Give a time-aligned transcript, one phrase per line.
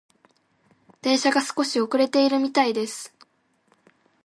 [1.03, 3.13] 電車が少し遅れているみたいです。